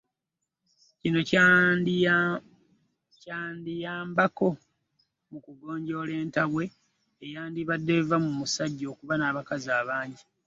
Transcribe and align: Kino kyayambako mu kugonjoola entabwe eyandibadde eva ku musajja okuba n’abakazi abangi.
Kino 1.01 1.19
kyayambako 3.21 4.47
mu 5.29 5.37
kugonjoola 5.45 6.13
entabwe 6.23 6.65
eyandibadde 7.25 7.93
eva 8.01 8.17
ku 8.23 8.29
musajja 8.39 8.85
okuba 8.93 9.13
n’abakazi 9.17 9.69
abangi. 9.81 10.23